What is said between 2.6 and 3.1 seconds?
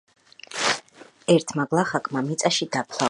დაფლა ოქრო